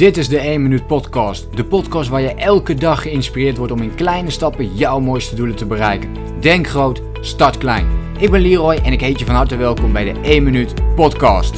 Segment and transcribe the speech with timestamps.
[0.00, 1.56] Dit is de 1 Minuut Podcast.
[1.56, 5.56] De podcast waar je elke dag geïnspireerd wordt om in kleine stappen jouw mooiste doelen
[5.56, 6.40] te bereiken.
[6.40, 8.14] Denk groot, start klein.
[8.18, 11.56] Ik ben Leroy en ik heet je van harte welkom bij de 1 Minuut Podcast.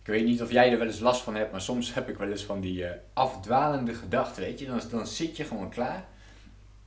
[0.00, 2.18] Ik weet niet of jij er wel eens last van hebt, maar soms heb ik
[2.18, 4.66] wel eens van die uh, afdwalende gedachten, weet je.
[4.66, 6.04] Dan, dan zit je gewoon klaar.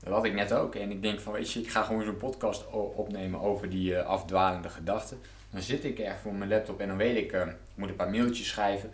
[0.04, 0.75] Dat had ik net ook.
[0.75, 2.65] En ik denk van, weet je, ik ga gewoon zo'n podcast
[2.95, 5.17] opnemen over die uh, afdwalende gedachten.
[5.51, 7.95] Dan zit ik erg voor mijn laptop en dan weet ik, uh, ik moet een
[7.95, 8.91] paar mailtjes schrijven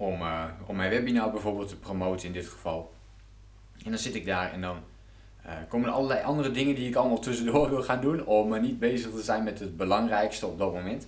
[0.00, 2.92] om, uh, om mijn webinar bijvoorbeeld te promoten in dit geval.
[3.84, 4.76] En dan zit ik daar en dan
[5.46, 8.60] uh, komen er allerlei andere dingen die ik allemaal tussendoor wil gaan doen om uh,
[8.60, 11.06] niet bezig te zijn met het belangrijkste op dat moment.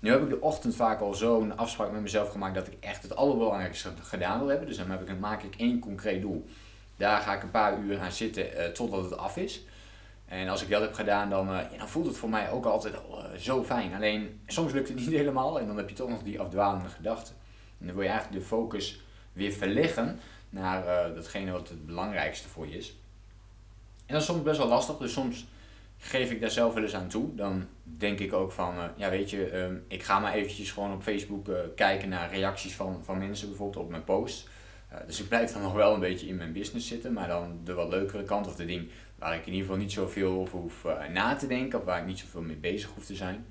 [0.00, 3.02] Nu heb ik de ochtend vaak al zo'n afspraak met mezelf gemaakt dat ik echt
[3.02, 4.66] het allerbelangrijkste gedaan wil hebben.
[4.66, 6.48] Dus dan maak ik één concreet doel.
[6.96, 9.64] Daar ga ik een paar uur aan zitten totdat het af is.
[10.26, 12.94] En als ik dat heb gedaan, dan, ja, dan voelt het voor mij ook altijd
[12.96, 13.94] al, zo fijn.
[13.94, 17.34] Alleen soms lukt het niet helemaal en dan heb je toch nog die afdwalende gedachten.
[17.80, 19.00] En dan wil je eigenlijk de focus
[19.32, 20.18] weer verleggen
[20.50, 22.94] naar uh, datgene wat het belangrijkste voor je is.
[24.06, 25.46] En dat is soms best wel lastig, dus soms
[26.00, 27.34] geef ik daar zelf wel eens aan toe.
[27.34, 30.92] Dan denk ik ook van, uh, ja weet je, uh, ik ga maar eventjes gewoon
[30.92, 34.48] op Facebook eh, kijken naar reacties van, van mensen bijvoorbeeld op mijn post.
[35.06, 37.74] dus ik blijf dan nog wel een beetje in mijn business zitten, maar dan de
[37.74, 38.88] wat leukere kant of de ding
[39.18, 42.06] waar ik in ieder geval niet zoveel over hoef na te denken of waar ik
[42.06, 43.46] niet zoveel mee bezig hoef te zijn.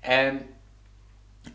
[0.00, 0.46] En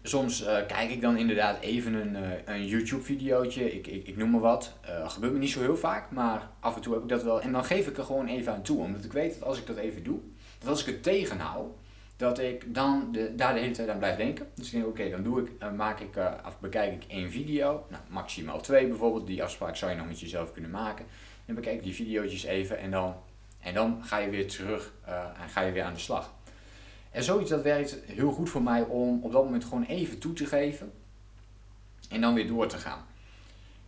[0.04, 4.30] soms uh, kijk ik dan inderdaad even een, uh, een YouTube-videootje, ik, ik, ik noem
[4.30, 4.74] maar wat.
[4.90, 7.42] Uh, gebeurt me niet zo heel vaak, maar af en toe heb ik dat wel.
[7.42, 9.68] En dan geef ik er gewoon even aan toe, omdat ik weet dat als ik
[9.68, 10.20] dat even doe,
[10.60, 11.76] dat als ik het tegenhoud,
[12.18, 14.48] dat ik dan de, daar de hele tijd aan blijf denken.
[14.56, 16.20] Dus ik denk, oké, dan doe ik, maak ik,
[16.60, 19.28] bekijk ik één video, nou, maximaal twee bijvoorbeeld.
[19.28, 21.06] Die afspraak zou je nog met jezelf kunnen maken.
[21.46, 23.16] En bekijk die video's even en dan,
[23.60, 24.94] en dan ga je weer terug
[25.42, 26.34] en ga je weer aan de slag.
[27.12, 30.34] En zoiets dat werkt heel goed voor mij om op dat moment gewoon even toe
[30.34, 30.92] te geven
[32.10, 33.06] en dan weer door te gaan.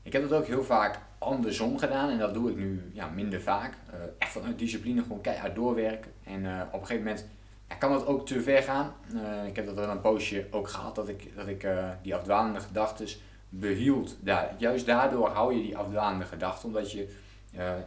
[0.04, 3.42] Ik heb dat ook heel vaak andersom gedaan en dat doe ik nu ja, minder
[3.42, 3.74] vaak.
[3.94, 6.12] Uh, echt vanuit discipline gewoon keihard doorwerken.
[6.24, 7.28] En uh, op een gegeven moment
[7.70, 8.94] ja, kan dat ook te ver gaan.
[9.14, 11.68] Uh, ik heb dat wel een poosje ook gehad dat ik, dat ik
[12.02, 13.08] die afdwalende gedachten
[13.50, 14.18] behield.
[14.58, 17.16] Juist daardoor hou je die afdwalende gedachten, omdat je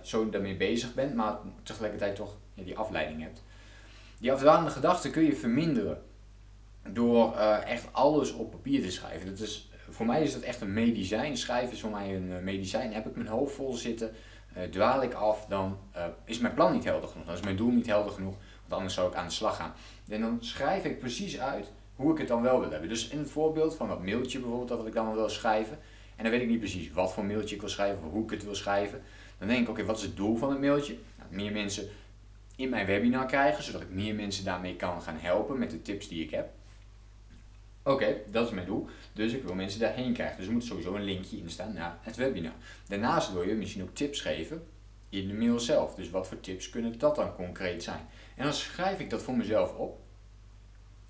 [0.02, 3.42] zo daarmee bezig bent, maar tegelijkertijd toch die afleiding hebt.
[4.24, 6.02] Die afdwalende gedachten kun je verminderen
[6.88, 9.28] door uh, echt alles op papier te schrijven.
[9.30, 11.36] Dat is, voor mij is dat echt een medicijn.
[11.36, 12.92] Schrijven is voor mij een uh, medicijn.
[12.92, 14.10] Heb ik mijn hoofd vol zitten,
[14.56, 15.78] uh, dwaal ik af, dan
[16.24, 17.26] is mijn plan niet helder genoeg.
[17.26, 19.72] Dan is mijn doel niet helder genoeg, want anders zou ik aan de slag gaan.
[20.08, 22.88] En dan schrijf ik precies uit hoe ik het dan wel wil hebben.
[22.88, 25.78] Dus in het voorbeeld van dat mailtje bijvoorbeeld, dat ik dan wil schrijven.
[26.16, 28.30] En dan weet ik niet precies wat voor mailtje ik wil schrijven, of hoe ik
[28.30, 29.02] het wil schrijven.
[29.38, 30.96] Dan denk ik, oké, wat is het doel van het mailtje?
[31.18, 31.88] Nou, meer mensen
[32.56, 36.08] in mijn webinar krijgen, zodat ik meer mensen daarmee kan gaan helpen met de tips
[36.08, 36.50] die ik heb.
[37.82, 38.86] Oké, dat is mijn doel.
[39.12, 40.36] Dus ik wil mensen daarheen krijgen.
[40.36, 42.52] Dus er moet sowieso een linkje in staan naar het webinar.
[42.88, 44.66] Daarnaast wil je misschien ook tips geven
[45.08, 45.94] in de mail zelf.
[45.94, 48.06] Dus wat voor tips kunnen dat dan concreet zijn?
[48.36, 50.00] En dan schrijf ik dat voor mezelf op.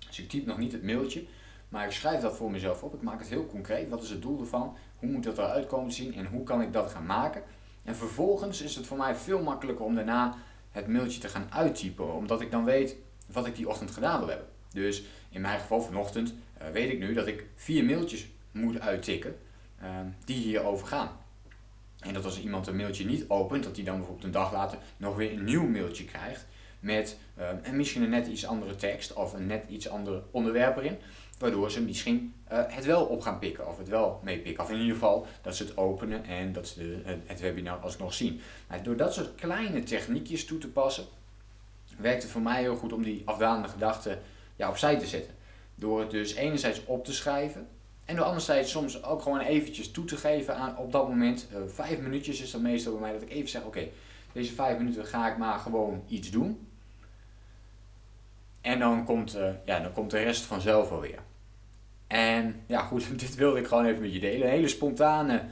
[0.07, 1.25] Dus ik typ nog niet het mailtje,
[1.69, 2.93] maar ik schrijf dat voor mezelf op.
[2.93, 3.89] Ik maak het heel concreet.
[3.89, 4.77] Wat is het doel ervan?
[4.95, 6.15] Hoe moet dat eruit komen te zien?
[6.15, 7.43] En hoe kan ik dat gaan maken?
[7.83, 10.37] En vervolgens is het voor mij veel makkelijker om daarna
[10.75, 12.95] het mailtje te gaan uittypen, omdat ik dan weet
[13.31, 14.47] wat ik die ochtend gedaan wil hebben.
[14.71, 19.37] Dus in mijn geval vanochtend uh, weet ik nu dat ik vier mailtjes moet uittikken
[19.83, 19.89] uh,
[20.25, 21.09] die hierover gaan.
[21.99, 24.77] En dat als iemand een mailtje niet opent, dat hij dan bijvoorbeeld een dag later
[24.97, 26.45] nog weer een nieuw mailtje krijgt
[26.85, 27.17] met
[27.61, 30.97] en misschien een net iets andere tekst of een net iets ander onderwerp erin.
[31.39, 34.63] Waardoor ze misschien uh, het wel op gaan pikken of het wel meepikken.
[34.63, 38.41] Of in ieder geval dat ze het openen en dat ze het, webinar alsnog zien.
[38.67, 41.05] Maar door dat soort kleine techniekjes toe te passen,
[41.97, 44.19] werkt het voor mij heel goed om die afdalende gedachten
[44.55, 45.33] ja, opzij te zetten.
[45.75, 47.67] Door het dus enerzijds op te schrijven
[48.05, 51.47] en door anderzijds soms ook gewoon eventjes toe te geven aan op dat moment.
[51.51, 53.87] Uh, vijf minuutjes is dat meestal bij mij dat ik even zeg, oké,
[54.31, 56.67] deze vijf minuten ga ik maar gewoon iets doen.
[58.65, 61.19] En dan komt, uh, ja, dan komt de rest vanzelf alweer.
[62.07, 64.47] En ja, goed, dit wilde ik gewoon even met je delen.
[64.47, 65.43] Een hele spontane,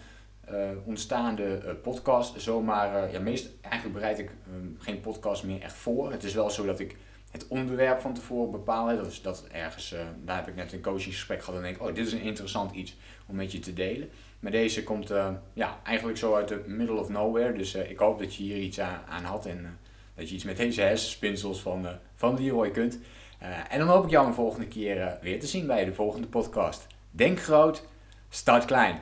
[0.52, 2.42] uh, ontstaande uh, podcast.
[2.42, 6.12] Zomaar, ja, meest, eigenlijk bereid ik um, geen podcast meer echt voor.
[6.12, 6.96] Het is wel zo dat ik
[7.32, 8.90] het onderwerp van tevoren bepaal.
[8.90, 9.96] Is dat ergens,
[10.26, 12.98] daar heb ik net een coachingsgesprek gehad en denk oh, dit is een interessant iets
[13.28, 14.10] om met je te delen.
[14.40, 15.14] Maar deze komt
[15.54, 17.54] ja, eigenlijk zo uit de middle of nowhere.
[17.54, 19.78] Dus ik hoop dat je hier iets aan, aan had en
[20.16, 23.00] dat je iets met deze hersenspinsels van, uh, van Leroy kunt.
[23.42, 25.94] Uh, en dan hoop ik jou een volgende keer uh, weer te zien bij de
[25.94, 26.88] volgende podcast.
[27.12, 27.84] Denk groot,
[28.30, 29.02] start klein.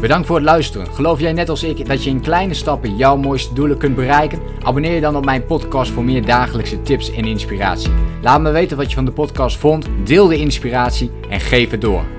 [0.00, 0.94] Bedankt voor het luisteren.
[0.94, 4.40] Geloof jij net als ik dat je in kleine stappen jouw mooiste doelen kunt bereiken?
[4.62, 7.92] Abonneer je dan op mijn podcast voor meer dagelijkse tips en inspiratie.
[8.22, 11.80] Laat me weten wat je van de podcast vond, deel de inspiratie en geef het
[11.80, 12.17] door.